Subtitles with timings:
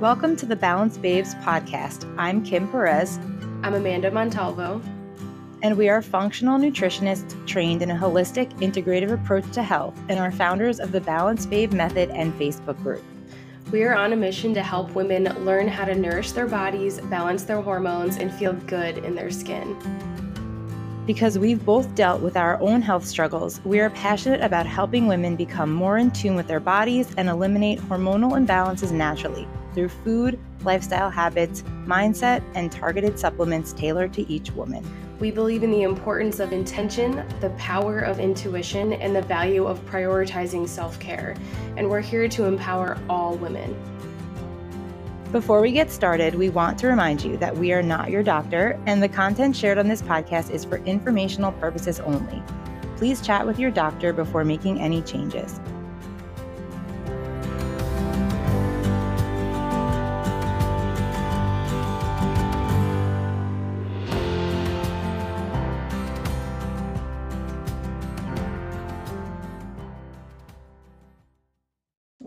[0.00, 2.04] Welcome to the Balanced Babes podcast.
[2.18, 3.16] I'm Kim Perez.
[3.62, 4.82] I'm Amanda Montalvo.
[5.62, 10.30] And we are functional nutritionists trained in a holistic, integrative approach to health and are
[10.30, 13.02] founders of the Balance Babe Method and Facebook group.
[13.72, 17.44] We are on a mission to help women learn how to nourish their bodies, balance
[17.44, 19.78] their hormones, and feel good in their skin.
[21.06, 25.36] Because we've both dealt with our own health struggles, we are passionate about helping women
[25.36, 31.10] become more in tune with their bodies and eliminate hormonal imbalances naturally through food, lifestyle
[31.10, 34.84] habits, mindset, and targeted supplements tailored to each woman.
[35.20, 39.78] We believe in the importance of intention, the power of intuition, and the value of
[39.86, 41.36] prioritizing self care.
[41.76, 43.76] And we're here to empower all women.
[45.32, 48.80] Before we get started, we want to remind you that we are not your doctor,
[48.86, 52.42] and the content shared on this podcast is for informational purposes only.
[52.96, 55.60] Please chat with your doctor before making any changes.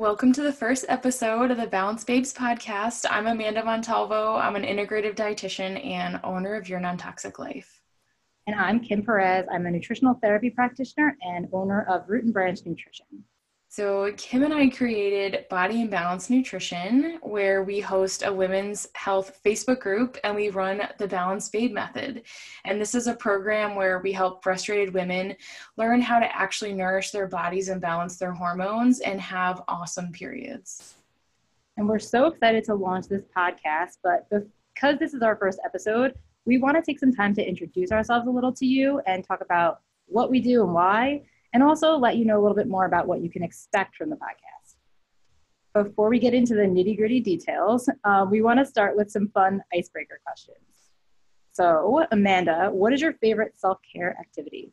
[0.09, 3.05] Welcome to the first episode of the Balanced Babes podcast.
[3.11, 4.37] I'm Amanda Montalvo.
[4.37, 7.79] I'm an integrative dietitian and owner of Your Non-Toxic Life.
[8.47, 9.45] And I'm Kim Perez.
[9.51, 13.05] I'm a nutritional therapy practitioner and owner of Root and Branch Nutrition.
[13.71, 19.39] So, Kim and I created Body in Balance Nutrition, where we host a women's health
[19.45, 22.23] Facebook group and we run the Balance Babe Method.
[22.65, 25.35] And this is a program where we help frustrated women
[25.77, 30.95] learn how to actually nourish their bodies and balance their hormones and have awesome periods.
[31.77, 34.27] And we're so excited to launch this podcast, but
[34.73, 38.25] because this is our first episode, we want to take some time to introduce ourselves
[38.25, 41.21] a little to you and talk about what we do and why
[41.53, 44.09] and also let you know a little bit more about what you can expect from
[44.09, 44.75] the podcast.
[45.73, 49.29] Before we get into the nitty gritty details, uh, we want to start with some
[49.29, 50.57] fun icebreaker questions.
[51.51, 54.71] So, Amanda, what is your favorite self care activity?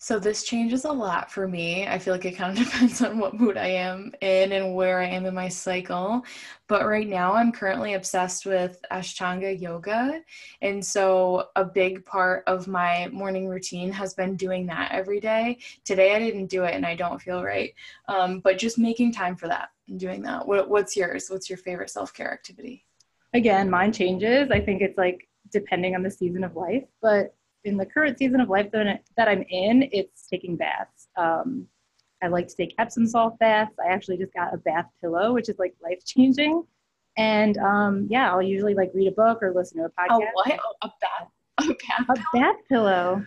[0.00, 1.88] So this changes a lot for me.
[1.88, 5.00] I feel like it kind of depends on what mood I am in and where
[5.00, 6.24] I am in my cycle.
[6.68, 10.22] But right now I'm currently obsessed with Ashtanga yoga.
[10.62, 15.58] And so a big part of my morning routine has been doing that every day.
[15.84, 17.74] Today I didn't do it and I don't feel right.
[18.06, 20.46] Um, but just making time for that and doing that.
[20.46, 21.26] What, what's yours?
[21.28, 22.86] What's your favorite self-care activity?
[23.34, 24.50] Again, mine changes.
[24.52, 28.40] I think it's like depending on the season of life, but in the current season
[28.40, 31.08] of life that, that I'm in, it's taking baths.
[31.16, 31.66] Um,
[32.22, 33.74] I like to take Epsom salt baths.
[33.84, 36.64] I actually just got a bath pillow, which is like life changing.
[37.16, 40.22] And um, yeah, I'll usually like read a book or listen to a podcast.
[40.22, 40.60] A what?
[40.82, 41.28] A bath?
[41.58, 42.18] A bath?
[42.34, 43.24] A bath pillow.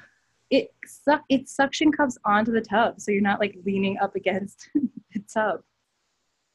[0.49, 1.23] It suck.
[1.29, 4.69] It suction cups onto the tub, so you're not like leaning up against
[5.13, 5.61] the tub.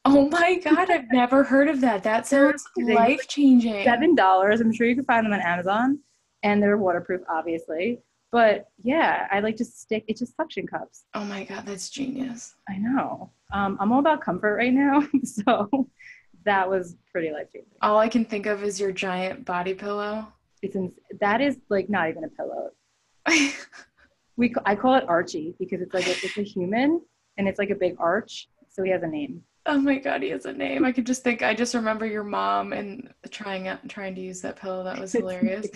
[0.05, 2.03] Oh my god, I've never heard of that.
[2.03, 3.83] That sounds life changing.
[3.83, 4.61] Seven dollars.
[4.61, 5.99] I'm sure you can find them on Amazon
[6.47, 7.99] and they're waterproof, obviously.
[8.31, 10.05] But yeah, I like to stick.
[10.07, 11.05] It's just suction cups.
[11.13, 12.55] Oh my god, that's genius.
[12.69, 13.31] I know.
[13.53, 15.89] Um, I'm all about comfort right now, so
[16.45, 17.71] that was pretty life changing.
[17.81, 20.27] All I can think of is your giant body pillow.
[20.61, 22.71] It's in, that is like not even a pillow.
[24.37, 27.01] we I call it Archie because it's like a, it's a human
[27.37, 29.43] and it's like a big arch, so he has a name.
[29.69, 30.85] Oh my god, he has a name.
[30.85, 31.43] I could just think.
[31.43, 34.81] I just remember your mom and trying out, trying to use that pillow.
[34.83, 35.67] That was hilarious.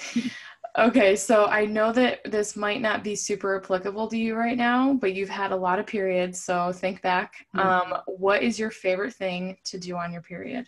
[0.77, 4.93] Okay, so I know that this might not be super applicable to you right now,
[4.93, 6.41] but you've had a lot of periods.
[6.41, 7.45] So think back.
[7.55, 7.93] Mm-hmm.
[7.93, 10.67] Um, what is your favorite thing to do on your period?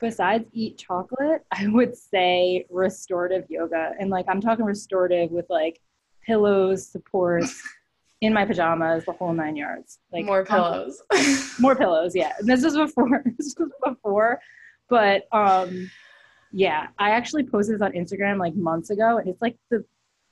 [0.00, 5.80] Besides eat chocolate, I would say restorative yoga, and like I'm talking restorative with like
[6.24, 7.60] pillows, supports
[8.20, 9.98] in my pajamas, the whole nine yards.
[10.12, 11.02] Like more pillows.
[11.58, 12.32] more pillows, yeah.
[12.40, 13.22] This was before.
[13.38, 14.40] This was before,
[14.88, 15.90] but um,
[16.54, 16.86] yeah.
[16.98, 19.84] I actually posted this on Instagram like months ago, and it's like the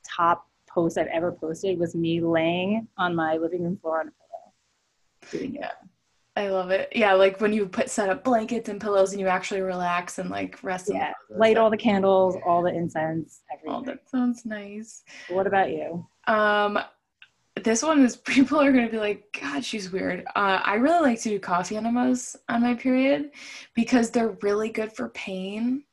[0.07, 4.11] top post I've ever posted was me laying on my living room floor on a
[4.11, 5.71] pillow, doing it.
[6.35, 6.89] I love it.
[6.95, 10.29] Yeah, like when you put set up blankets and pillows and you actually relax and
[10.29, 10.89] like rest.
[10.91, 13.75] Yeah, light all the candles, all the incense, everything.
[13.75, 15.03] Oh, that sounds nice.
[15.27, 16.07] What about you?
[16.25, 16.79] Um,
[17.61, 21.01] this one is people are going to be like god she's weird uh, i really
[21.01, 23.29] like to do coffee enemas on my period
[23.75, 25.83] because they're really good for pain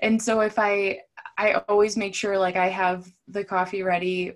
[0.00, 0.98] and so if i
[1.38, 4.32] i always make sure like i have the coffee ready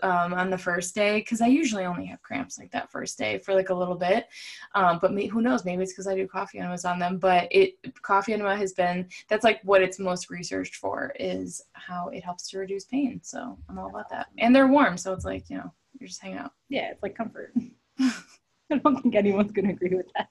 [0.00, 3.36] um, on the first day because i usually only have cramps like that first day
[3.36, 4.28] for like a little bit
[4.76, 7.48] um, but me, who knows maybe it's because i do coffee enemas on them but
[7.50, 12.22] it coffee enema has been that's like what it's most researched for is how it
[12.22, 15.50] helps to reduce pain so i'm all about that and they're warm so it's like
[15.50, 16.52] you know you're just hanging out.
[16.68, 17.52] Yeah, it's like comfort.
[18.00, 20.30] I don't think anyone's going to agree with that.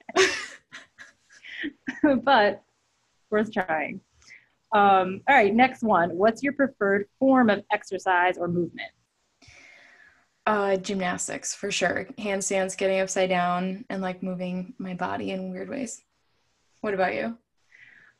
[2.24, 2.62] but
[3.30, 4.00] worth trying.
[4.72, 6.10] Um, all right, next one.
[6.10, 8.90] What's your preferred form of exercise or movement?
[10.46, 12.06] Uh, gymnastics for sure.
[12.18, 16.02] Handstands, getting upside down, and like moving my body in weird ways.
[16.80, 17.36] What about you?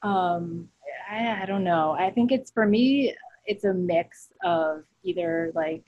[0.03, 0.69] Um,
[1.11, 1.93] I, I don't know.
[1.99, 3.15] I think it's for me.
[3.47, 5.85] It's a mix of either like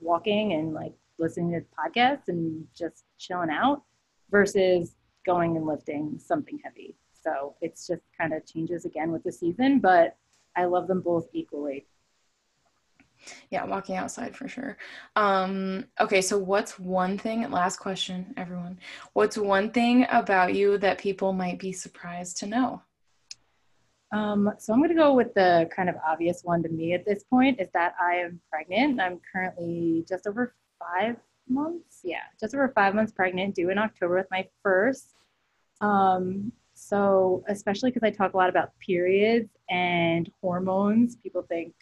[0.00, 3.82] walking and like listening to podcasts and just chilling out
[4.30, 4.96] versus
[5.26, 6.96] going and lifting something heavy.
[7.22, 10.16] So it's just kind of changes again with the season, but
[10.56, 11.86] I love them both equally.
[13.50, 14.76] Yeah, walking outside for sure.
[15.16, 18.78] Um, okay, so what's one thing, last question, everyone.
[19.12, 22.82] What's one thing about you that people might be surprised to know?
[24.12, 27.04] Um, so I'm going to go with the kind of obvious one to me at
[27.04, 29.00] this point is that I am pregnant.
[29.00, 31.16] I'm currently just over five
[31.48, 32.00] months.
[32.04, 35.14] Yeah, just over five months pregnant, due in October with my first.
[35.80, 41.74] Um, so especially because I talk a lot about periods and hormones, people think,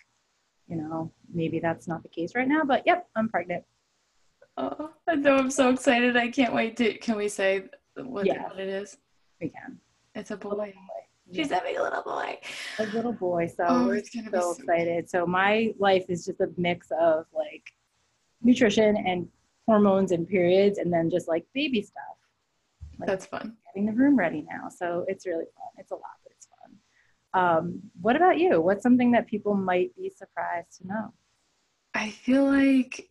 [0.69, 2.62] you know, maybe that's not the case right now.
[2.64, 3.64] But yep, I'm pregnant.
[4.56, 6.16] Oh, I know I'm so excited.
[6.16, 6.94] I can't wait to.
[6.98, 7.64] Can we say
[7.94, 8.44] what, Yeah.
[8.44, 8.96] what it is?
[9.40, 9.78] We can.
[10.14, 10.72] It's a boy.
[11.28, 11.43] Yeah.
[11.43, 12.38] She's having a little boy.
[12.78, 13.48] a little boy.
[13.54, 15.10] So Oh, we're it's gonna be so so excited.
[15.10, 17.64] So my life is just a mix of like
[18.43, 19.28] nutrition and
[19.66, 22.16] hormones and periods, and then just like baby stuff.
[22.98, 23.56] Like That's fun.
[23.76, 24.69] Getting the room ready now.
[24.69, 25.69] So it's really fun.
[25.76, 27.40] It's a lot, but it's fun.
[27.40, 28.61] Um, what about you?
[28.61, 31.12] What's something that people might be surprised to know?
[31.94, 33.11] I feel like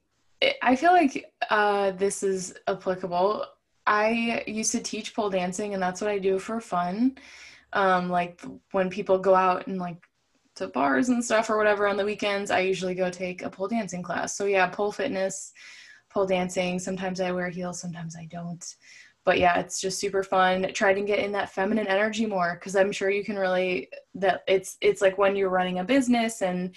[0.62, 3.46] I feel like uh, this is applicable.
[3.88, 7.18] I used to teach pole dancing, and that's what I do for fun.
[7.74, 10.04] Um, like when people go out and like
[10.56, 13.68] to bars and stuff or whatever on the weekends, I usually go take a pole
[13.68, 14.36] dancing class.
[14.36, 15.52] So yeah, pole fitness,
[16.12, 16.80] pole dancing.
[16.80, 18.64] Sometimes I wear heels, sometimes I don't.
[19.26, 20.72] But yeah, it's just super fun.
[20.74, 24.44] Try to get in that feminine energy more because I'm sure you can really that
[24.48, 26.76] it's it's like when you're running a business and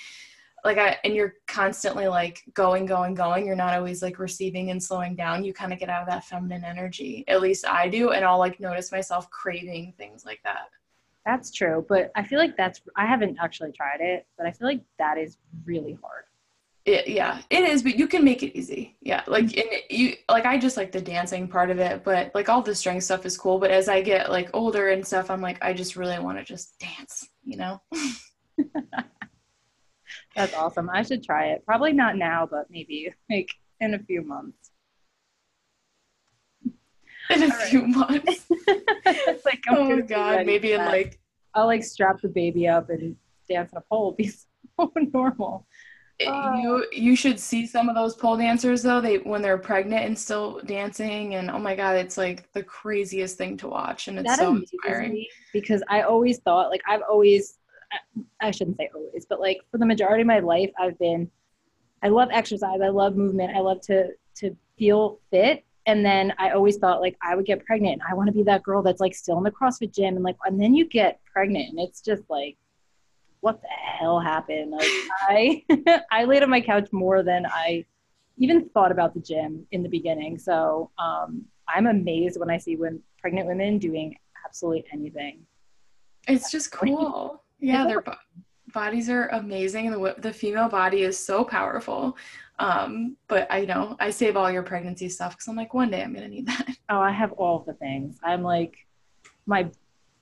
[0.64, 3.46] like I and you're constantly like going, going, going.
[3.46, 5.44] You're not always like receiving and slowing down.
[5.44, 7.24] You kind of get out of that feminine energy.
[7.28, 10.68] At least I do, and I'll like notice myself craving things like that.
[11.24, 14.66] That's true, but I feel like that's I haven't actually tried it, but I feel
[14.66, 15.36] like that is
[15.66, 16.24] really hard.
[16.88, 18.96] It, yeah, it is, but you can make it easy.
[19.02, 22.48] Yeah, like and you like I just like the dancing part of it, but like
[22.48, 23.58] all the strength stuff is cool.
[23.58, 26.44] But as I get like older and stuff, I'm like I just really want to
[26.44, 27.82] just dance, you know.
[30.34, 30.88] That's awesome.
[30.90, 31.62] I should try it.
[31.66, 33.50] Probably not now, but maybe like
[33.80, 34.70] in a few months.
[37.28, 37.68] In a right.
[37.68, 38.46] few months.
[39.10, 40.88] It's like I'm oh God, maybe in that.
[40.88, 41.20] like
[41.52, 43.14] I'll like strap the baby up and
[43.46, 44.12] dance on a pole.
[44.18, 45.66] Be so normal.
[46.26, 46.54] Oh.
[46.56, 50.18] you you should see some of those pole dancers though they when they're pregnant and
[50.18, 54.36] still dancing and oh my god it's like the craziest thing to watch and it's
[54.36, 57.58] so inspiring because I always thought like I've always
[57.92, 61.30] I- I shouldn't say always, but like for the majority of my life I've been
[62.02, 65.64] I love exercise, I love movement, I love to to feel fit.
[65.86, 68.42] And then I always thought like I would get pregnant and I want to be
[68.42, 71.20] that girl that's like still in the CrossFit gym and like and then you get
[71.32, 72.56] pregnant and it's just like
[73.48, 74.70] what the hell happened?
[74.72, 74.88] Like
[75.36, 75.64] I
[76.10, 77.84] I laid on my couch more than I
[78.36, 80.38] even thought about the gym in the beginning.
[80.38, 84.08] So um, I'm amazed when I see when pregnant women doing
[84.44, 85.34] absolutely anything.
[86.28, 88.24] it's just cool yeah their bo-
[88.72, 92.16] bodies are amazing and the, the female body is so powerful
[92.58, 96.02] um but i know i save all your pregnancy stuff because i'm like one day
[96.02, 98.18] i'm gonna need that Oh, I have all the things.
[98.24, 98.74] I'm like,
[99.46, 99.70] my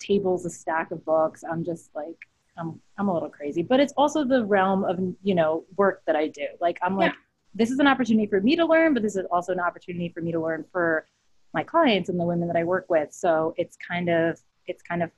[0.01, 1.45] table's a stack of books.
[1.49, 2.19] I'm just like,
[2.59, 6.17] I'm, I'm a little crazy, but it's also the realm of, you know, work that
[6.17, 6.47] I do.
[6.61, 7.19] Like, I'm like, Yeah.
[7.55, 10.21] this is an opportunity for me to learn, but this is also an opportunity for
[10.21, 11.07] me to learn for
[11.55, 13.13] my clients and the women that I work with.
[13.13, 15.11] So it's kind of, it's kind of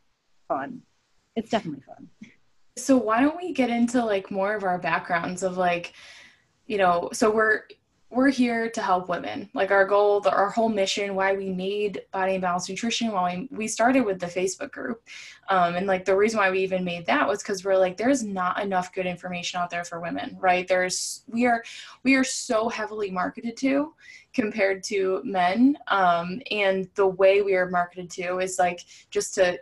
[0.48, 0.82] fun.
[1.36, 2.08] It's definitely fun.
[2.76, 5.92] so why don't we get into like more of our backgrounds of like
[6.66, 7.62] you know so we're
[8.10, 9.50] we're here to help women.
[9.52, 13.46] Like our goal the, our whole mission why we made body in balance nutrition why
[13.50, 15.02] we, we started with the facebook group.
[15.50, 18.24] Um, and like the reason why we even made that was because we're like there's
[18.24, 20.66] not enough good information out there for women right?
[20.66, 21.62] There's we are
[22.02, 23.94] we are so heavily marketed to
[24.32, 25.76] compared to men.
[25.88, 29.58] Um, and the way we are marketed to is like just to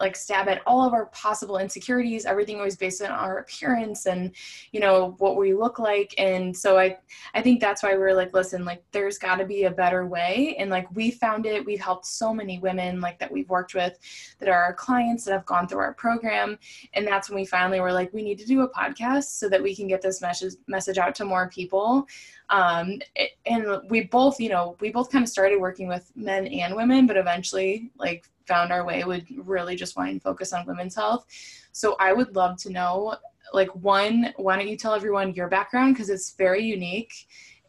[0.00, 2.26] like stab at all of our possible insecurities.
[2.26, 4.34] Everything was based on our appearance and
[4.72, 6.14] you know what we look like.
[6.18, 6.96] And so i
[7.34, 10.56] i think that's why we're like listen like there's got to be a better way.
[10.58, 11.64] And like we found it.
[11.64, 13.98] We've helped so many women like that we've worked with
[14.38, 16.58] that are our clients that have gone through our program.
[16.94, 19.62] And that's when we finally were like we need to do a podcast so that
[19.62, 22.06] we can get this message message out to more people.
[22.50, 23.00] Um
[23.46, 27.06] and we both you know we both kind of started working with men and women
[27.06, 31.26] but eventually like found our way would really just wanting to focus on women's health.
[31.72, 33.16] So I would love to know,
[33.52, 37.12] like, one, why don't you tell everyone your background because it's very unique,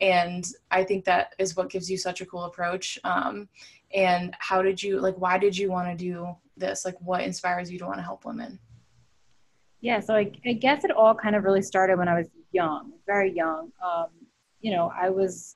[0.02, 3.00] and I think that is what gives you such a cool approach.
[3.04, 3.50] Um,
[3.94, 5.16] and how did you like?
[5.16, 6.86] Why did you want to do this?
[6.86, 8.60] Like, what inspires you to want to help women?
[9.82, 12.94] Yeah, so I, I guess it all kind of really started when I was young,
[13.06, 13.72] very young.
[13.86, 14.08] Um,
[14.60, 15.56] you know, I was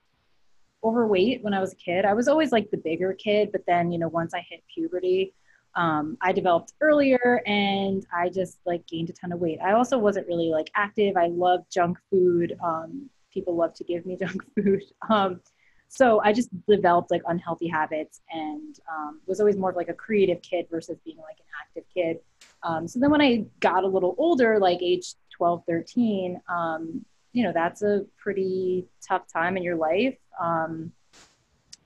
[0.84, 2.06] overweight when I was a kid.
[2.06, 5.34] I was always like the bigger kid, but then, you know, once I hit puberty,
[5.76, 9.60] um, I developed earlier and I just like gained a ton of weight.
[9.64, 11.16] I also wasn't really like active.
[11.16, 12.58] I love junk food.
[12.64, 14.84] Um, people love to give me junk food.
[15.10, 15.42] Um,
[15.88, 19.94] so I just developed like unhealthy habits and um, was always more of like a
[19.94, 22.18] creative kid versus being like an active kid.
[22.64, 27.44] Um, so then when I got a little older, like age 12, 13, um, you
[27.44, 30.92] know, that's a pretty tough time in your life um,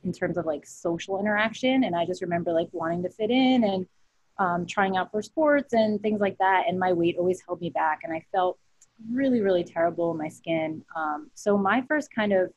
[0.03, 1.83] in terms of like social interaction.
[1.83, 3.87] And I just remember like wanting to fit in and
[4.37, 6.63] um, trying out for sports and things like that.
[6.67, 8.01] And my weight always held me back.
[8.03, 8.57] And I felt
[9.11, 10.83] really, really terrible in my skin.
[10.95, 12.51] Um, so my first kind of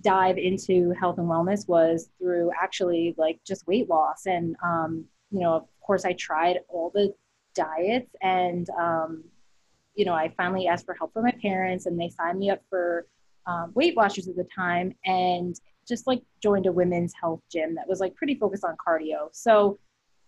[0.00, 4.26] dive into health and wellness was through actually like just weight loss.
[4.26, 7.14] And, um, you know, of course, I tried all the
[7.54, 9.24] diets and, um,
[9.94, 12.60] you know, I finally asked for help from my parents and they signed me up
[12.68, 13.06] for
[13.46, 17.88] um, Weight Watchers at the time and just like joined a women's health gym that
[17.88, 19.28] was like pretty focused on cardio.
[19.32, 19.78] So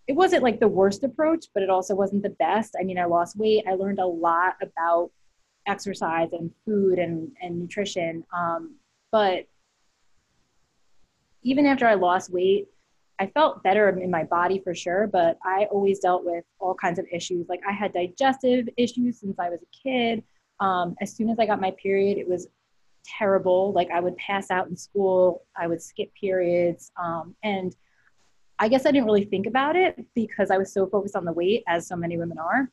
[0.07, 2.77] it wasn't like the worst approach, but it also wasn't the best.
[2.79, 3.65] I mean, I lost weight.
[3.69, 5.11] I learned a lot about
[5.67, 8.25] exercise and food and, and nutrition.
[8.33, 8.77] Um,
[9.11, 9.47] but
[11.43, 12.69] even after I lost weight,
[13.19, 16.99] I felt better in my body for sure, but I always dealt with all kinds
[16.99, 17.49] of issues.
[17.49, 20.23] Like I had digestive issues since I was a kid.
[20.61, 22.49] Um, as soon as I got my period, it was
[23.05, 23.73] terrible.
[23.73, 26.93] Like I would pass out in school, I would skip periods.
[27.03, 27.75] Um, and
[28.59, 31.33] I guess I didn't really think about it because I was so focused on the
[31.33, 32.71] weight, as so many women are.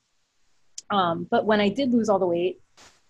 [0.89, 2.61] Um, but when I did lose all the weight,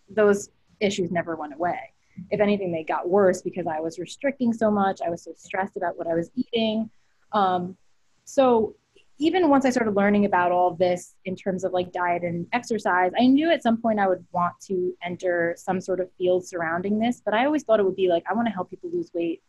[0.09, 0.49] those
[0.79, 1.93] issues never went away.
[2.29, 5.01] If anything, they got worse because I was restricting so much.
[5.05, 6.89] I was so stressed about what I was eating.
[7.33, 7.77] Um,
[8.25, 8.75] so
[9.19, 13.11] even once I started learning about all this in terms of like diet and exercise,
[13.19, 16.99] I knew at some point I would want to enter some sort of field surrounding
[16.99, 17.21] this.
[17.23, 19.41] But I always thought it would be like, I want to help people lose weight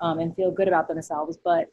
[0.00, 1.38] um, and feel good about themselves.
[1.42, 1.68] But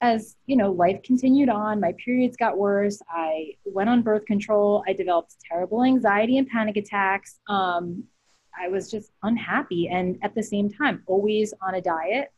[0.00, 3.00] as you know, life continued on, my periods got worse.
[3.08, 4.84] I went on birth control.
[4.86, 7.38] I developed terrible anxiety and panic attacks.
[7.48, 8.04] Um,
[8.60, 9.88] I was just unhappy.
[9.88, 12.30] And at the same time, always on a diet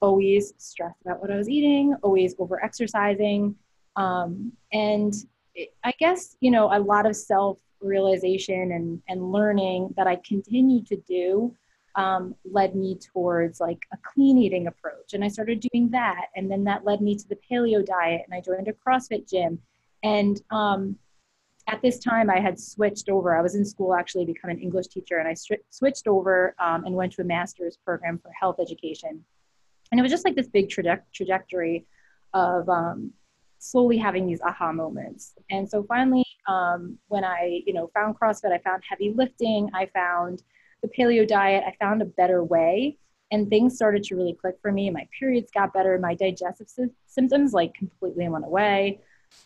[0.00, 3.54] always stressed about what I was eating, always over exercising.
[3.96, 5.14] Um, and
[5.54, 10.16] it, I guess, you know, a lot of self realization and, and learning that I
[10.16, 11.54] continued to do
[11.96, 15.14] um, led me towards like a clean eating approach.
[15.14, 16.26] And I started doing that.
[16.36, 19.58] And then that led me to the paleo diet and I joined a CrossFit gym.
[20.02, 20.96] And um,
[21.66, 23.36] at this time, I had switched over.
[23.36, 25.34] I was in school actually become an English teacher, and I
[25.70, 29.24] switched over um, and went to a master's program for health education
[29.90, 31.86] and it was just like this big traje- trajectory
[32.34, 33.12] of um,
[33.58, 35.34] slowly having these aha moments.
[35.50, 39.86] And so finally um, when i you know found crossfit i found heavy lifting i
[39.86, 40.42] found
[40.82, 42.96] the paleo diet i found a better way
[43.30, 44.90] and things started to really click for me.
[44.90, 49.00] My periods got better my digestive sy- symptoms like completely went away.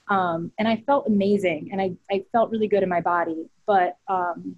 [0.08, 3.46] Um, and i felt amazing and I, I felt really good in my body.
[3.66, 4.56] But um,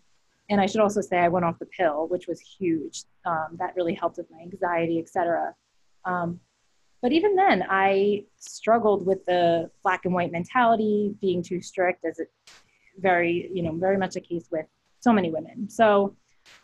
[0.49, 3.03] and i should also say i went off the pill which was huge.
[3.25, 5.55] Um, that really helped with my anxiety etc
[6.07, 6.41] um,
[7.03, 12.19] but even then, I struggled with the black and white mentality, being too strict, as
[12.19, 12.31] it
[12.99, 14.67] very, you know, very much a case with
[15.01, 15.69] so many women.
[15.69, 16.17] So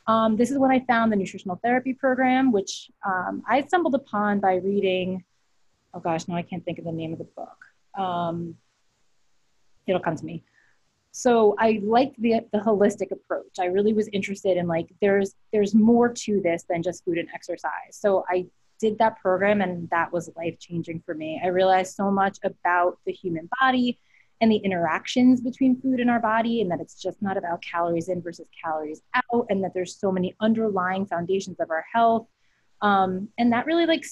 [0.06, 4.40] um, this is when I found the nutritional therapy program, which um, I stumbled upon
[4.40, 5.22] by reading.
[5.94, 7.64] Oh gosh, no, I can't think of the name of the book.
[7.98, 8.56] Um,
[9.86, 10.42] it'll come to me.
[11.10, 13.58] So I liked the the holistic approach.
[13.60, 17.28] I really was interested in like there's there's more to this than just food and
[17.34, 17.90] exercise.
[17.90, 18.46] So I
[18.82, 21.40] did that program and that was life changing for me.
[21.42, 24.00] I realized so much about the human body
[24.40, 28.08] and the interactions between food and our body, and that it's just not about calories
[28.08, 32.26] in versus calories out, and that there's so many underlying foundations of our health.
[32.80, 34.04] Um, and that really like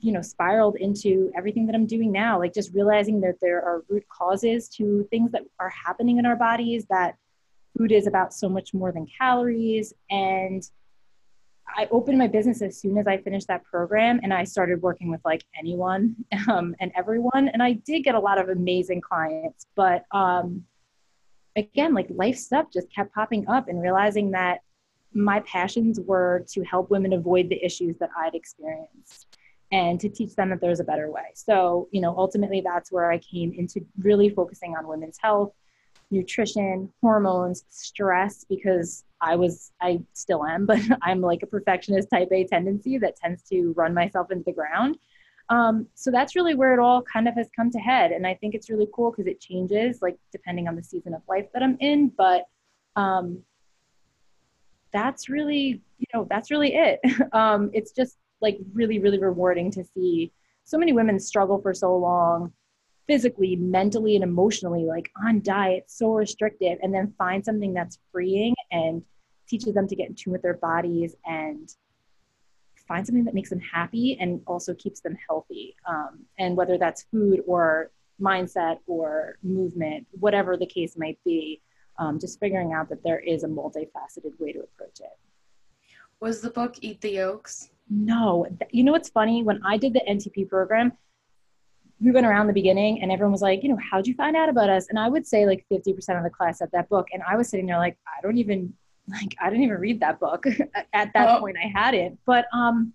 [0.00, 3.84] you know spiraled into everything that i'm doing now like just realizing that there are
[3.88, 7.14] root causes to things that are happening in our bodies that
[7.78, 10.68] food is about so much more than calories and
[11.66, 15.10] I opened my business as soon as I finished that program and I started working
[15.10, 16.16] with like anyone
[16.48, 17.48] um, and everyone.
[17.48, 20.64] And I did get a lot of amazing clients, but um,
[21.56, 24.60] again, like life stuff just kept popping up and realizing that
[25.14, 29.26] my passions were to help women avoid the issues that I'd experienced.
[29.70, 31.30] and to teach them that there's a better way.
[31.34, 35.54] So, you know, ultimately that's where I came into really focusing on women's health,
[36.10, 42.28] nutrition, hormones, stress, because I was, I still am, but I'm like a perfectionist type
[42.32, 44.98] A tendency that tends to run myself into the ground.
[45.48, 48.10] Um, so that's really where it all kind of has come to head.
[48.12, 51.22] And I think it's really cool because it changes like depending on the season of
[51.28, 52.08] life that I'm in.
[52.16, 52.44] But
[52.96, 53.42] um,
[54.92, 57.00] that's really, you know, that's really it.
[57.32, 60.32] um, it's just like really, really rewarding to see
[60.64, 62.52] so many women struggle for so long
[63.06, 68.54] physically, mentally, and emotionally, like on diet, so restrictive, and then find something that's freeing
[68.70, 69.02] and
[69.52, 71.74] teaches them to get in tune with their bodies and
[72.88, 75.76] find something that makes them happy and also keeps them healthy.
[75.86, 77.90] Um, and whether that's food or
[78.20, 81.60] mindset or movement, whatever the case might be,
[81.98, 85.18] um, just figuring out that there is a multifaceted way to approach it.
[86.20, 87.68] Was the book Eat the Yolks?
[87.90, 88.46] No.
[88.70, 89.42] You know what's funny?
[89.42, 90.92] When I did the NTP program,
[92.00, 94.48] we went around the beginning and everyone was like, you know, how'd you find out
[94.48, 94.88] about us?
[94.88, 97.08] And I would say like 50% of the class had that book.
[97.12, 98.72] And I was sitting there like, I don't even,
[99.08, 100.46] like, I didn't even read that book.
[100.92, 101.40] At that oh.
[101.40, 102.18] point, I hadn't.
[102.26, 102.92] But um,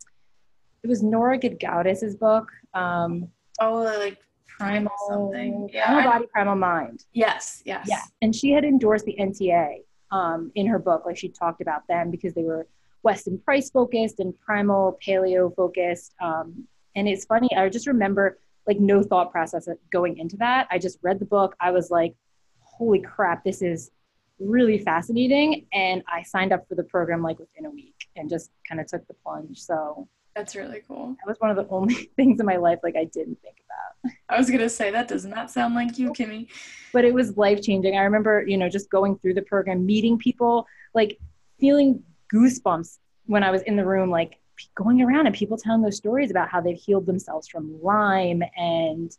[0.83, 2.49] it was Nora Gedgaudas' book.
[2.73, 5.69] Um, oh, like primal something.
[5.71, 7.05] Yeah, primal body, primal mind.
[7.13, 7.87] Yes, yes.
[7.89, 8.01] Yeah.
[8.21, 11.05] And she had endorsed the NTA um, in her book.
[11.05, 12.67] Like she talked about them because they were
[13.03, 16.13] Weston Price focused and primal paleo focused.
[16.21, 20.67] Um, and it's funny, I just remember like no thought process going into that.
[20.71, 21.55] I just read the book.
[21.59, 22.15] I was like,
[22.59, 23.91] holy crap, this is
[24.39, 25.65] really fascinating.
[25.73, 28.87] And I signed up for the program like within a week and just kind of
[28.87, 29.59] took the plunge.
[29.59, 31.15] So that's really cool.
[31.17, 34.13] That was one of the only things in my life like I didn't think about.
[34.29, 36.47] I was gonna say that does not sound like you, Kimmy.
[36.93, 37.97] But it was life changing.
[37.97, 41.17] I remember, you know, just going through the program, meeting people, like
[41.59, 42.03] feeling
[42.33, 44.37] goosebumps when I was in the room, like
[44.75, 49.11] going around and people telling those stories about how they've healed themselves from Lyme and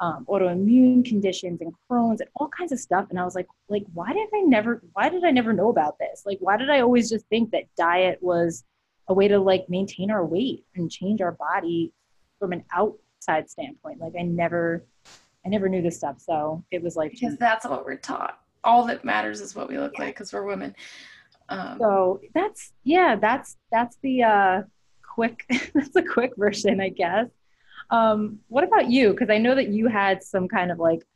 [0.00, 3.06] um, autoimmune conditions and Crohn's and all kinds of stuff.
[3.10, 5.98] And I was like, like, why did I never, why did I never know about
[5.98, 6.22] this?
[6.26, 8.64] Like, why did I always just think that diet was
[9.08, 11.92] a way to like maintain our weight and change our body
[12.38, 14.00] from an outside standpoint?
[14.00, 14.84] Like, I never,
[15.44, 16.20] I never knew this stuff.
[16.20, 18.38] So it was like, because that's what we're taught.
[18.64, 20.06] All that matters is what we look yeah.
[20.06, 20.74] like because we're women.
[21.48, 24.62] Um, so that's yeah, that's that's the uh,
[25.02, 27.28] quick that's a quick version, I guess.
[27.90, 29.12] Um, what about you?
[29.12, 31.06] Because I know that you had some kind of like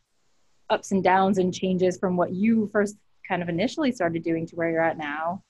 [0.69, 4.57] ups and downs and changes from what you first kind of initially started doing to
[4.57, 5.43] where you're at now.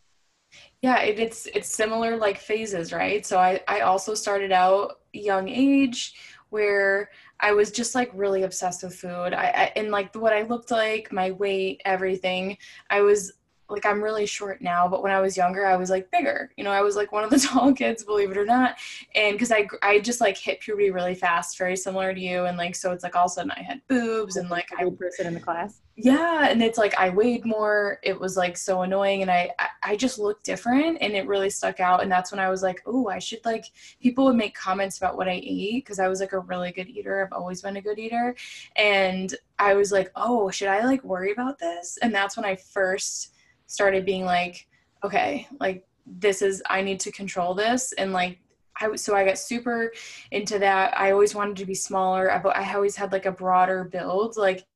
[0.83, 3.25] Yeah, it, it's it's similar like phases, right?
[3.25, 6.15] So I I also started out young age
[6.49, 9.33] where I was just like really obsessed with food.
[9.33, 12.57] I, I and like what I looked like, my weight, everything.
[12.89, 13.33] I was
[13.71, 16.51] like I'm really short now, but when I was younger, I was like bigger.
[16.57, 18.77] You know, I was like one of the tall kids, believe it or not.
[19.15, 22.45] And because I I just like hit puberty really fast, very similar to you.
[22.45, 24.85] And like so, it's like all of a sudden I had boobs and like I
[25.01, 25.81] person in the class.
[25.97, 27.99] Yeah, and it's like I weighed more.
[28.03, 29.51] It was like so annoying, and I
[29.83, 32.03] I just looked different, and it really stuck out.
[32.03, 33.67] And that's when I was like, oh, I should like.
[34.01, 36.89] People would make comments about what I ate because I was like a really good
[36.89, 37.23] eater.
[37.23, 38.35] I've always been a good eater,
[38.77, 41.99] and I was like, oh, should I like worry about this?
[42.01, 43.35] And that's when I first
[43.71, 44.67] started being like,
[45.05, 48.39] okay, like this is I need to control this and like
[48.81, 49.93] I so I got super
[50.31, 50.99] into that.
[50.99, 52.33] I always wanted to be smaller.
[52.33, 54.37] I, I always had like a broader build.
[54.37, 54.67] Like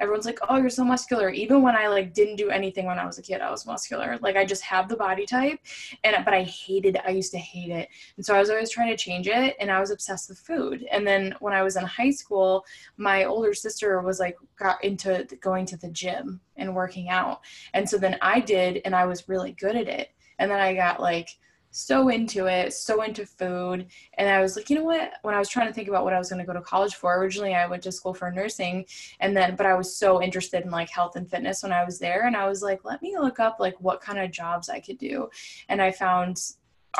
[0.00, 3.06] everyone's like, "Oh, you're so muscular." Even when I like didn't do anything when I
[3.06, 4.18] was a kid, I was muscular.
[4.20, 5.60] Like I just have the body type,
[6.04, 6.98] and but I hated.
[7.06, 9.56] I used to hate it, and so I was always trying to change it.
[9.60, 10.84] And I was obsessed with food.
[10.90, 12.64] And then when I was in high school,
[12.96, 17.40] my older sister was like got into going to the gym and working out,
[17.74, 20.10] and so then I did, and I was really good at it.
[20.38, 21.28] And then I got like
[21.72, 23.86] so into it, so into food.
[24.18, 25.14] And I was like, you know what?
[25.22, 26.94] When I was trying to think about what I was going to go to college
[26.94, 28.84] for, originally I went to school for nursing.
[29.20, 31.98] And then, but I was so interested in like health and fitness when I was
[31.98, 32.26] there.
[32.26, 34.98] And I was like, let me look up like what kind of jobs I could
[34.98, 35.30] do.
[35.68, 36.40] And I found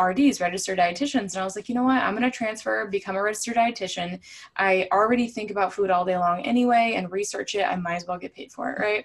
[0.00, 1.34] RDs, registered dietitians.
[1.34, 2.02] And I was like, you know what?
[2.02, 4.20] I'm going to transfer, become a registered dietitian.
[4.56, 7.64] I already think about food all day long anyway and research it.
[7.64, 9.04] I might as well get paid for it, right?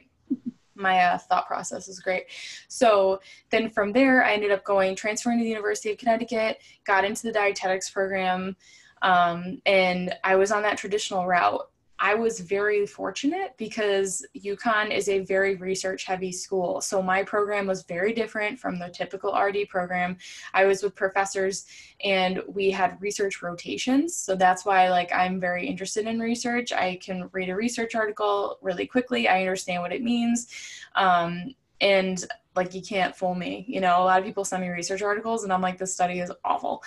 [0.78, 2.26] My uh, thought process is great.
[2.68, 7.06] So then from there, I ended up going, transferring to the University of Connecticut, got
[7.06, 8.56] into the dietetics program,
[9.02, 11.70] um, and I was on that traditional route.
[12.00, 16.82] I was very fortunate because UConn is a very research heavy school.
[16.82, 20.18] So my program was very different from the typical RD program.
[20.54, 21.66] I was with professors
[22.04, 24.16] and we had research rotations.
[24.16, 26.72] So that's why like I'm very interested in research.
[26.72, 29.28] I can read a research article really quickly.
[29.28, 30.48] I understand what it means.
[30.96, 33.66] Um, and like you can't fool me.
[33.68, 36.20] You know a lot of people send me research articles and i'm like this study
[36.20, 36.84] is awful.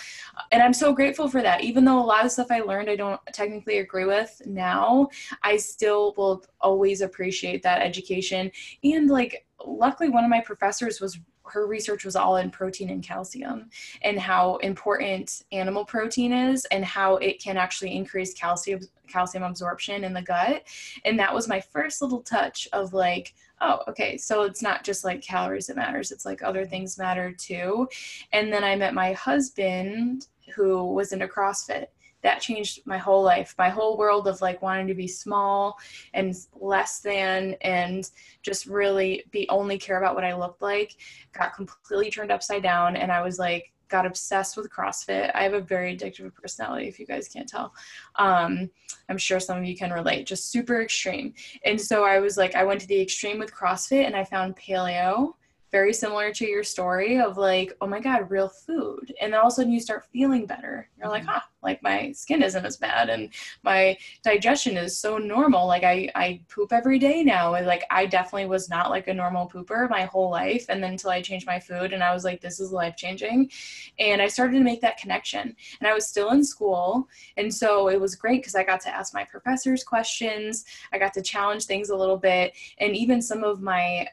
[0.53, 1.62] And i'm so grateful for that.
[1.62, 5.09] Even though a lot of stuff i learned i don't technically agree with now
[5.42, 8.50] i still will always appreciate that education.
[8.85, 11.18] And like luckily one of my professors was
[11.50, 13.68] her research was all in protein and calcium
[14.03, 20.05] and how important animal protein is and how it can actually increase calcium calcium absorption
[20.05, 20.62] in the gut.
[21.05, 25.04] And that was my first little touch of like oh okay so it's not just
[25.04, 26.70] like calories that matters it's like other mm-hmm.
[26.70, 27.88] things matter too.
[28.32, 31.86] And then i met my husband who was into crossfit.
[32.22, 35.78] That changed my whole life my whole world of like wanting to be small
[36.12, 38.10] and less than and
[38.42, 40.96] just really be only care about what i looked like
[41.32, 45.31] got completely turned upside down and i was like got obsessed with CrossFit.
[45.35, 47.74] I have a very addictive personality, if you guys can't tell.
[48.16, 48.70] Um,
[49.09, 51.35] I'm sure some of you can relate, just super extreme.
[51.64, 54.57] And so I was like, I went to the extreme with CrossFit and I found
[54.57, 55.35] paleo
[55.70, 59.12] very similar to your story of like, oh my God, real food.
[59.20, 60.88] And then all of a sudden you start feeling better.
[60.98, 63.30] You're like, huh, like my skin isn't as bad and
[63.62, 65.66] my digestion is so normal.
[65.66, 67.54] Like I, I poop every day now.
[67.54, 70.66] And like I definitely was not like a normal pooper my whole life.
[70.68, 73.50] And then until I changed my food and I was like, this is life changing.
[73.98, 75.54] And I started to make that connection.
[75.80, 77.09] And I was still in school.
[77.37, 80.64] And so it was great because I got to ask my professors questions.
[80.92, 82.54] I got to challenge things a little bit.
[82.78, 84.09] And even some of my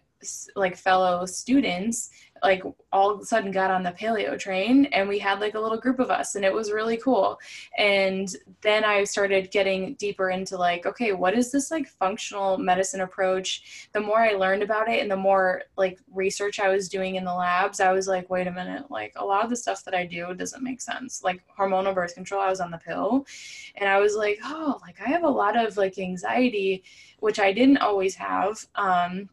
[0.56, 2.10] like fellow students
[2.43, 5.60] like all of a sudden got on the paleo train and we had like a
[5.60, 7.39] little group of us and it was really cool.
[7.77, 8.27] And
[8.62, 13.89] then i started getting deeper into like okay what is this like functional medicine approach?
[13.93, 17.23] The more i learned about it and the more like research i was doing in
[17.23, 19.93] the labs i was like wait a minute like a lot of the stuff that
[19.93, 21.23] i do doesn't make sense.
[21.23, 23.25] Like hormonal birth control i was on the pill
[23.75, 26.84] and i was like oh like i have a lot of like anxiety
[27.19, 29.30] which i didn't always have um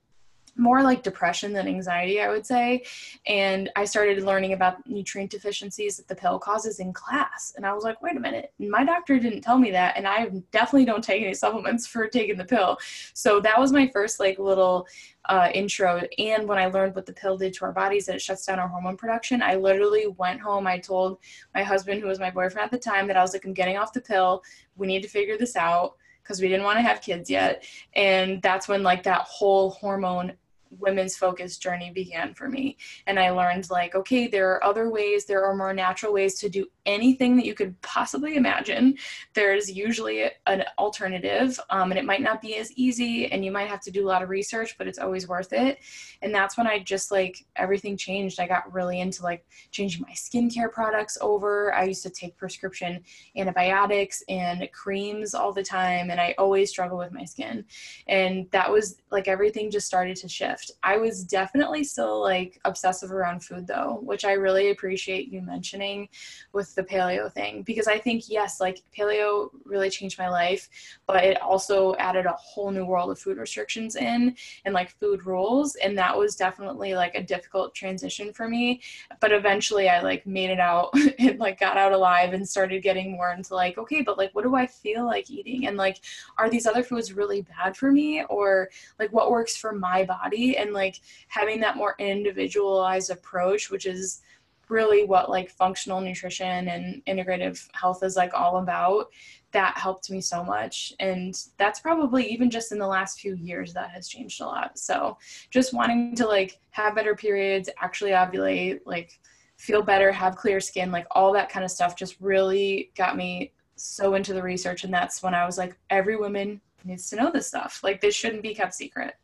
[0.56, 2.84] more like depression than anxiety, I would say.
[3.26, 7.54] And I started learning about nutrient deficiencies that the pill causes in class.
[7.56, 9.96] And I was like, wait a minute, my doctor didn't tell me that.
[9.96, 12.78] And I definitely don't take any supplements for taking the pill.
[13.14, 14.86] So that was my first like little
[15.28, 16.02] uh, intro.
[16.18, 18.58] And when I learned what the pill did to our bodies, that it shuts down
[18.58, 20.66] our hormone production, I literally went home.
[20.66, 21.18] I told
[21.54, 23.76] my husband, who was my boyfriend at the time, that I was like, I'm getting
[23.76, 24.42] off the pill.
[24.76, 27.64] We need to figure this out because we didn't want to have kids yet.
[27.94, 30.32] And that's when like that whole hormone
[30.78, 32.76] women's focused journey began for me.
[33.06, 36.48] And I learned, like, okay, there are other ways, there are more natural ways to
[36.48, 38.96] do anything that you could possibly imagine.
[39.32, 43.68] There's usually an alternative, um, and it might not be as easy, and you might
[43.68, 45.78] have to do a lot of research, but it's always worth it.
[46.22, 48.40] And that's when I just like everything changed.
[48.40, 51.72] I got really into like changing my skincare products over.
[51.74, 53.02] I used to take prescription
[53.36, 57.64] antibiotics and creams all the time, and I always struggle with my skin.
[58.06, 60.78] And that was like everything just started to shift shift.
[60.82, 66.08] I was definitely still like obsessive around food though, which I really appreciate you mentioning
[66.52, 70.68] with the paleo thing because I think yes, like paleo really changed my life,
[71.06, 75.26] but it also added a whole new world of food restrictions in and like food
[75.26, 78.80] rules and that was definitely like a difficult transition for me,
[79.20, 83.12] but eventually I like made it out and like got out alive and started getting
[83.12, 85.66] more into like okay, but like what do I feel like eating?
[85.66, 86.00] And like
[86.38, 88.24] are these other foods really bad for me?
[88.24, 93.86] Or like what works for my body and like having that more individualized approach which
[93.86, 94.22] is
[94.68, 99.08] really what like functional nutrition and integrative health is like all about
[99.54, 100.92] that helped me so much.
[100.98, 104.78] And that's probably even just in the last few years that has changed a lot.
[104.78, 105.16] So
[105.50, 109.18] just wanting to like have better periods actually ovulate like
[109.56, 113.52] feel better have clear skin like all that kind of stuff just really got me
[113.76, 114.84] so into the research.
[114.84, 117.80] And that's when i was like every woman needs to know this stuff.
[117.82, 119.14] Like this shouldn't be kept secret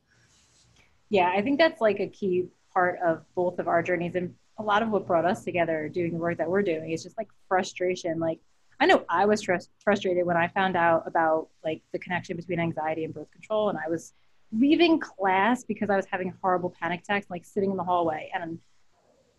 [1.11, 4.63] yeah, I think that's like a key part of both of our journeys and a
[4.63, 7.29] lot of what brought us together doing the work that we're doing is just like
[7.49, 8.21] frustration.
[8.21, 8.39] Like
[8.79, 12.61] I know I was tr- frustrated when I found out about like the connection between
[12.61, 14.13] anxiety and birth control and I was
[14.53, 18.59] leaving class because I was having horrible panic attacks like sitting in the hallway and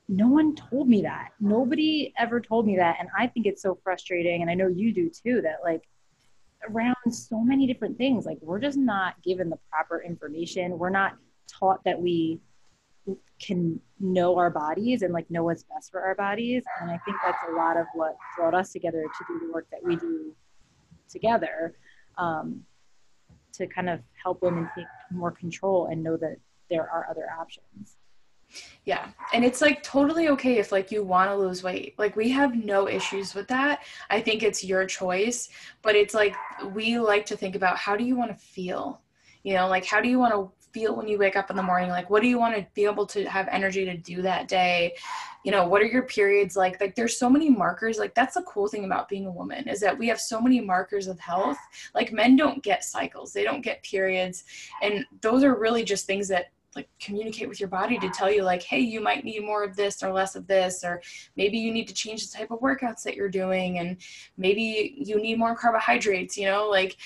[0.10, 1.30] no one told me that.
[1.40, 4.94] Nobody ever told me that and I think it's so frustrating and I know you
[4.94, 5.84] do too that like
[6.70, 10.78] around so many different things like we're just not given the proper information.
[10.78, 11.16] We're not
[11.52, 12.40] taught that we
[13.40, 16.64] can know our bodies and like know what's best for our bodies.
[16.80, 19.68] And i think that's a lot of what brought us together to do the work
[19.72, 20.36] that we do
[21.10, 21.76] together
[22.18, 22.62] um,
[23.54, 26.38] to kind of help women take more control and know that
[26.70, 27.98] there are other options.
[28.86, 29.10] Yeah.
[29.34, 31.96] And it's like totally okay if like you want to lose weight.
[31.98, 33.84] Like we have no issues with that.
[34.10, 35.50] I think it's your choice.
[35.82, 36.36] But it's like
[36.74, 39.02] we like to think about how do you want to feel?
[39.44, 41.64] You know like how do you want to feel when you wake up in the
[41.64, 41.90] morning?
[41.90, 44.96] Like, what do you want to be able to have energy to do that day?
[45.44, 46.80] You know, what are your periods like?
[46.80, 47.98] Like, there's so many markers.
[47.98, 50.62] Like, that's the cool thing about being a woman is that we have so many
[50.62, 51.58] markers of health.
[51.96, 54.44] Like, men don't get cycles, they don't get periods.
[54.82, 58.44] And those are really just things that like communicate with your body to tell you
[58.44, 61.02] like hey you might need more of this or less of this or
[61.36, 63.98] maybe you need to change the type of workouts that you're doing and
[64.38, 66.70] maybe you need more carbohydrates you know?
[66.70, 66.98] Like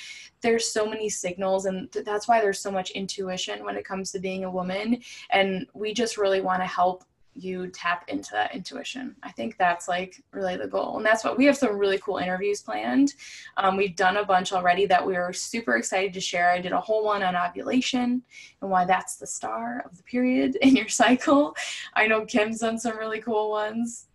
[0.41, 4.11] there's so many signals and th- that's why there's so much intuition when it comes
[4.11, 5.01] to being a woman
[5.31, 7.03] and we just really want to help
[7.35, 9.15] you tap into that intuition.
[9.21, 10.97] I think that's like really the goal.
[10.97, 13.13] And that's what we have some really cool interviews planned.
[13.57, 16.51] Um, we've done a bunch already that we are super excited to share.
[16.51, 18.23] I did a whole one on ovulation
[18.61, 21.55] and why that's the star of the period in your cycle.
[21.93, 24.07] I know Kim's done some really cool ones.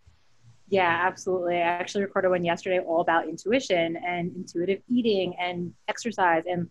[0.67, 1.57] Yeah, absolutely.
[1.57, 6.69] I actually recorded one yesterday all about intuition and intuitive eating and exercise and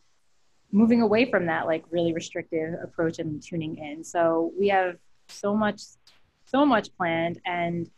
[0.73, 4.03] moving away from that like really restrictive approach and tuning in.
[4.03, 4.97] So we have
[5.29, 5.83] so much
[6.51, 7.41] so much planned.
[7.47, 7.91] And,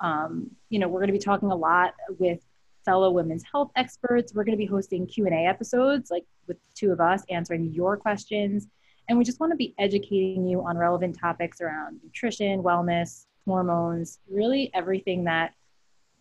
[0.00, 2.40] um, you know, we're going to be talking a lot with
[2.84, 4.32] fellow women's health experts.
[4.34, 8.68] We're going to be hosting Q&A episodes, like with two of us answering your questions.
[9.08, 14.18] And we just want to be educating you on relevant topics around nutrition, wellness, hormones,
[14.28, 15.52] really everything that,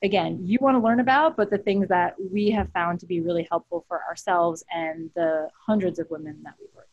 [0.04, 3.22] again, you want to learn about, but the things that we have found to be
[3.22, 6.90] really helpful for ourselves and the hundreds of women that we work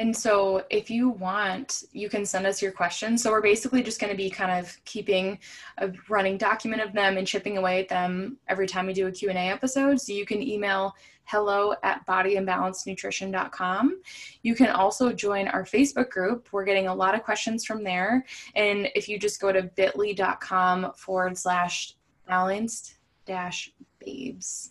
[0.00, 3.20] and so if you want, you can send us your questions.
[3.20, 5.40] So we're basically just going to be kind of keeping
[5.78, 9.12] a running document of them and chipping away at them every time we do a
[9.12, 10.00] Q&A episode.
[10.00, 14.00] So you can email hello at bodyinbalancenutrition.com.
[14.42, 16.48] You can also join our Facebook group.
[16.52, 18.24] We're getting a lot of questions from there.
[18.54, 24.70] And if you just go to bit.ly.com forward slash balanced dash babes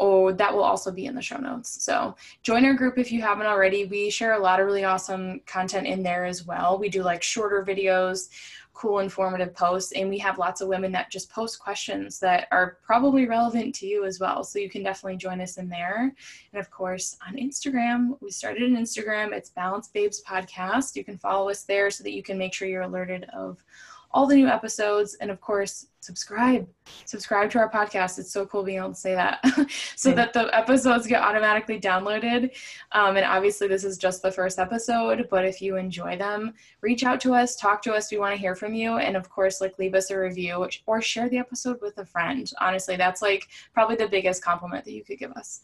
[0.00, 1.84] oh, that will also be in the show notes.
[1.84, 3.84] So join our group if you haven't already.
[3.84, 6.78] We share a lot of really awesome content in there as well.
[6.78, 8.30] We do like shorter videos,
[8.72, 12.78] cool, informative posts, and we have lots of women that just post questions that are
[12.82, 14.42] probably relevant to you as well.
[14.42, 16.14] So you can definitely join us in there.
[16.52, 19.32] And of course, on Instagram, we started an Instagram.
[19.32, 20.96] It's Balanced Babes Podcast.
[20.96, 23.62] You can follow us there so that you can make sure you're alerted of
[24.12, 26.66] all the new episodes and of course subscribe.
[27.04, 28.18] Subscribe to our podcast.
[28.18, 29.44] It's so cool being able to say that
[29.96, 32.50] so that the episodes get automatically downloaded.
[32.92, 37.04] Um, and obviously this is just the first episode but if you enjoy them reach
[37.04, 38.10] out to us talk to us.
[38.10, 38.96] We want to hear from you.
[38.96, 42.50] And of course like leave us a review or share the episode with a friend.
[42.60, 45.62] Honestly that's like probably the biggest compliment that you could give us.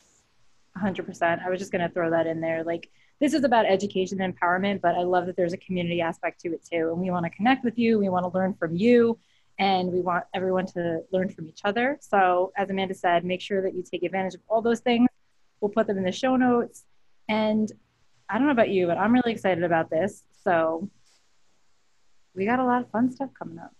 [0.76, 2.62] 100% i was just going to throw that in there.
[2.62, 6.40] Like this is about education and empowerment, but I love that there's a community aspect
[6.42, 6.90] to it too.
[6.90, 9.18] And we want to connect with you, we want to learn from you,
[9.58, 11.98] and we want everyone to learn from each other.
[12.00, 15.08] So, as Amanda said, make sure that you take advantage of all those things.
[15.60, 16.84] We'll put them in the show notes.
[17.28, 17.72] And
[18.28, 20.24] I don't know about you, but I'm really excited about this.
[20.44, 20.90] So,
[22.34, 23.74] we got a lot of fun stuff coming up.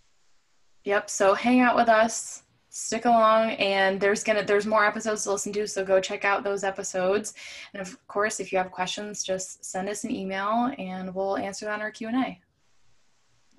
[0.85, 1.11] Yep.
[1.11, 2.43] So, hang out with us
[2.77, 6.45] stick along and there's gonna there's more episodes to listen to so go check out
[6.45, 7.33] those episodes.
[7.73, 11.71] And of course if you have questions just send us an email and we'll answer
[11.71, 12.39] on our q&a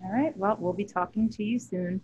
[0.04, 2.02] all right well we'll be talking to you soon